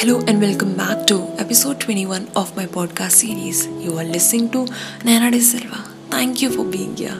[0.00, 3.66] Hello and welcome back to episode 21 of my podcast series.
[3.84, 4.58] You are listening to
[5.02, 5.80] Naina De Silva.
[6.08, 7.16] Thank you for being here.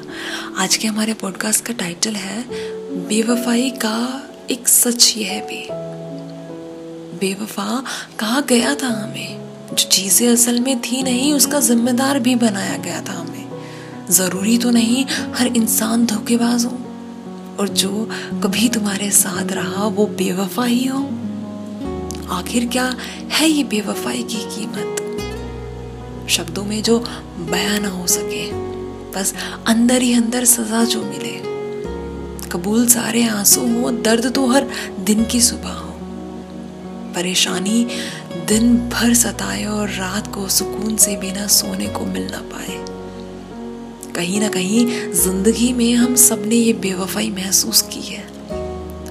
[0.57, 2.45] आज के हमारे podcast का title है,
[3.09, 5.67] बेवफाई का एक सच यह भी
[7.19, 7.85] बेवफा
[8.21, 13.01] कहा गया था हमें जो चीज़ें असल में थी नहीं, उसका जिम्मेदार भी बनाया गया
[13.09, 15.07] था हमें ज़रूरी तो नहीं
[15.37, 16.79] हर इंसान धोखेबाज हो
[17.61, 18.09] और जो
[18.45, 21.09] कभी तुम्हारे साथ रहा, वो बेवफा ही हो
[22.31, 22.97] आखिर क्या
[23.31, 24.95] है ये बेवफाई की कीमत?
[26.31, 26.99] शब्दों में जो
[27.39, 28.53] बयान ना हो सके,
[29.13, 29.35] बस
[29.67, 31.49] अंदर ही अंदर सजा जो मिले।
[32.49, 34.67] कबूल सारे आँसू हो, दर्द तो हर
[35.01, 35.95] दिन की सुबह हो।
[37.15, 37.87] परेशानी
[38.49, 42.85] दिन भर सताए और रात को सुकून से बिना सोने को मिल ना पाए।
[44.13, 48.38] कहीं ना कहीं ज़िंदगी में हम सबने ये बेवफाई महसूस की है।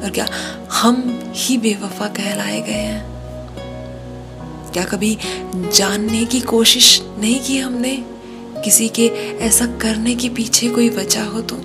[0.07, 0.27] और क्या
[0.71, 3.05] हम ही बेवफा कहलाए गए हैं।
[4.73, 5.17] क्या कभी
[5.55, 8.05] जानने की कोशिश नहीं की हमने?
[8.64, 11.61] किसी के ऐसा करने के पीछे कोई वजह हो तो?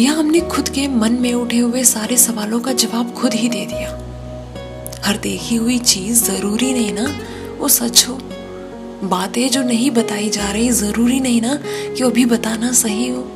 [0.00, 3.66] या हमने खुद के मन में उठे हुए सारे सवालों का जवाब खुद ही दे
[3.66, 3.90] दिया?
[5.04, 7.18] हर देखी हुई चीज़ ज़रूरी नहीं ना?
[7.58, 8.14] वो सच हो।
[9.04, 11.60] बातें जो नहीं बताई जा रही ज़रूरी नहीं ना?
[11.94, 13.32] कि वो भी बताना सही हो।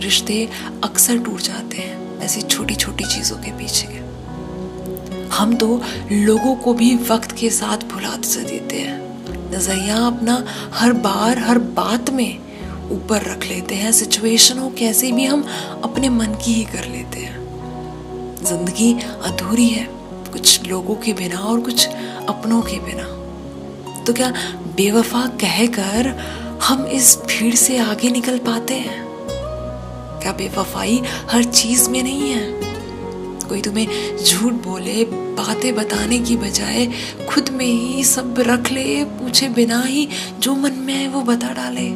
[0.00, 0.48] रिश्ते
[0.84, 3.86] अक्सर टूट जाते हैं। ऐसी छोटी छोटी चीज़ों के पीछे।
[5.28, 8.98] हम तो लोगों को भी वक्त के साथ भुला देते हैं।
[9.52, 10.44] नज़रिया अपना
[10.74, 12.38] हर बार, हर बात में
[12.90, 15.46] ऊपर रख लेते हैं। सिचुएशन हो कैसे भी हम
[15.84, 17.38] अपने मन की ही कर लेते हैं।
[18.44, 19.88] ज़िंदगी अधूरी है,
[20.32, 21.88] कुछ लोगों के बिना और कुछ
[22.28, 23.04] अपनों के बिना।
[24.04, 24.32] तो क्या
[24.76, 26.06] बेवफा कहकर
[26.62, 29.07] हम इस भीड़ से आगे निकल पाते हैं?
[30.22, 32.58] क्या बेवफाई हर चीज़ में नहीं है?
[33.48, 36.86] कोई तुम्हें झूठ बोले, बातें बताने की बजाय
[37.28, 41.48] खुद में ही सब रख ले, पूछे बिना ही जो मन में है वो बता
[41.48, 41.88] डाले।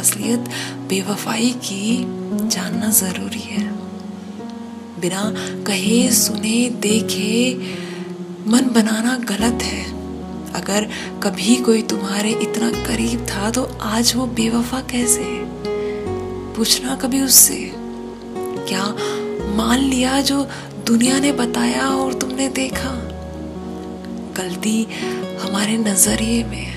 [0.00, 0.40] असलियत,
[0.88, 2.04] बेवफाई की
[2.48, 3.68] जानना ज़रूरी है।
[5.00, 5.34] बिना
[5.64, 7.54] कहे, सुने, देखे,
[8.46, 9.96] मन बनाना गलत है।
[10.52, 10.88] अगर
[11.22, 15.22] कभी कोई तुम्हारे इतना करीब था तो आज वो बेवफा कैसे
[16.56, 17.72] पूछना कभी उससे,
[18.68, 18.84] क्या
[19.56, 20.48] मान लिया जो
[20.86, 22.90] दुनिया ने बताया और तुमने देखा?
[24.36, 24.86] गलती
[25.40, 26.74] हमारे नज़रिए में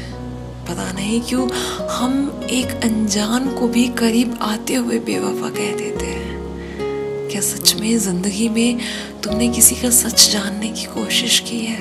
[0.66, 1.50] पता नहीं क्यों
[1.88, 7.98] हम एक अनजान को भी करीब आते हुए बेवफा कह देते हैं। क्या सच में
[7.98, 8.80] ज़िंदगी में
[9.24, 11.80] तुमने किसी का सच जानने की कोशिश की है?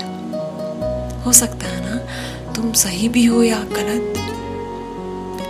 [1.25, 4.28] हो सकता है ना, तुम सही भी हो या गलत।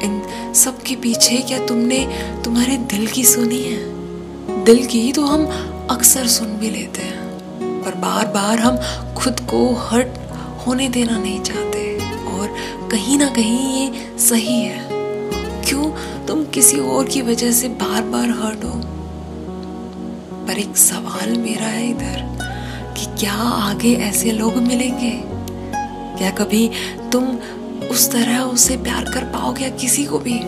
[0.02, 1.98] इन सब के पीछे क्या तुमने
[2.44, 4.64] तुम्हारे दिल की सुनी है?
[4.64, 5.46] दिल की तो हम
[5.90, 8.76] अक्सर सुन भी लेते हैं, पर बार बार हम
[9.14, 10.18] खुद को हर्ट
[10.66, 12.56] होने देना नहीं चाहते, और
[12.90, 14.88] कहीं ना कहीं ये सही है।
[15.64, 15.90] क्यों?
[16.26, 18.80] तुम किसी और की वजह से बार बार हर्ट हो।
[20.46, 22.26] पर एक सवाल मेरा है इधर,
[22.98, 25.12] कि क्या आगे ऐसे लोग मिलेंगे?
[26.18, 26.70] क्या कभी
[27.12, 27.24] तुम
[27.86, 30.40] उस तरह उसे प्यार कर पाओगे किसी को भी?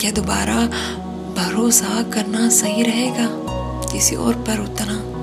[0.00, 0.66] क्या दोबारा
[1.42, 3.28] भरोसा करना सही रहेगा?
[3.92, 5.14] किसी और पर उतना।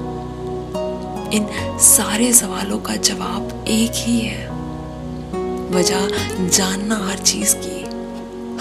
[1.34, 1.48] इन
[1.80, 4.52] सारे सवालों का जवाब एक ही है।
[5.72, 6.08] वजह
[6.48, 7.82] जानना हर चीज़ की।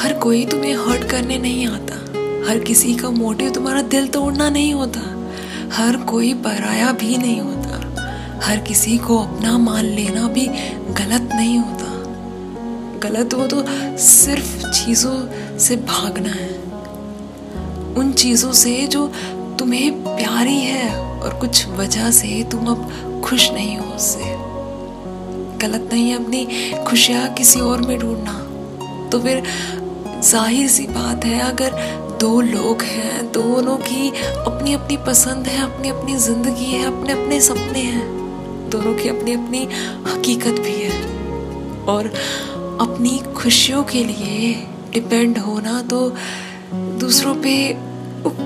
[0.03, 1.94] हर कोई तुम्हें हर्ट करने नहीं आता।
[2.50, 5.00] हर किसी का मोटिव तुम्हारा दिल तोड़ना नहीं होता।
[5.72, 7.60] हर कोई पराया भी नहीं होता।
[8.44, 10.47] हर किसी को अपना मान लेना भी
[10.93, 12.00] गलत नहीं होता।
[13.03, 13.62] गलत हो तो
[13.99, 16.49] सिर्फ़ चीज़ों से भागना है।
[17.99, 19.06] उन चीज़ों से जो
[19.59, 24.25] तुम्हें प्यारी है और कुछ वजह से तुम अब खुश नहीं हो उससे।
[25.59, 28.33] गलत नहीं है अपनी खुशियाँ किसी और में ढूंढना।
[29.11, 29.43] तो फिर
[30.21, 31.71] ज़ाहिर सी बात है, अगर
[32.21, 37.41] दो लोग हैं, दोनों की अपनी अपनी पसंद है अपनी अपनी ज़िंदगी है अपने अपने
[37.41, 38.06] सपने हैं,
[38.70, 39.69] दोनों की अपनी अपनी
[40.06, 41.19] हकीकत भी है।
[41.87, 42.12] और
[42.81, 44.55] अपनी खुशियों के लिए
[44.93, 46.17] डिपेंड होना तो
[46.75, 47.75] दूसरों पे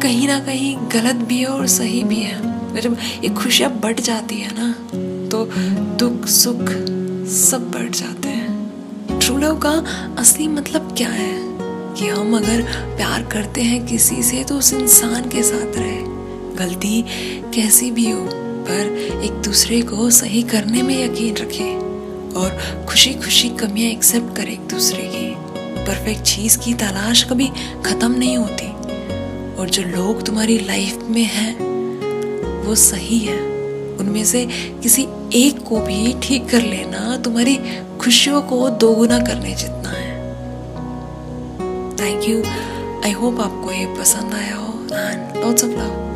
[0.01, 4.35] कहीं ना कहीं गलत भी है और सही भी है। जब ये खुशियाँ बढ़ जाती
[4.35, 4.73] है ना
[5.29, 5.45] तो
[5.97, 6.71] दुख, सुख
[7.31, 9.73] सब बढ़ जाते हैं। ट्रू लव का
[10.19, 11.35] असली मतलब क्या है?
[11.95, 12.63] कि हम अगर
[12.97, 16.03] प्यार करते हैं किसी से तो उस इंसान के साथ रहे।
[16.57, 17.03] गलती
[17.55, 18.29] कैसी भी हो,
[18.69, 21.94] पर एक दूसरे को सही करने में यकीन रखें।
[22.37, 25.35] और खुशी खुशी कमियाँ एक्सेप्ट करें एक दूसरे की।
[25.85, 27.49] परफेक्ट चीज़ की तलाश कभी
[27.87, 28.69] खत्म नहीं होती।
[29.55, 31.57] और जो लोग तुम्हारी लाइफ में हैं,
[32.65, 33.41] वो सही है।
[33.97, 34.47] उनमें से
[34.83, 37.57] किसी एक को भी ठीक कर लेना तुम्हारी
[38.01, 40.15] खुशियों को दोगुना करने जितना है।
[41.97, 42.43] थैंक यू
[43.05, 46.14] आई होप आपको ये पसंद आया हो एंड लॉट्स ऑफ़ लव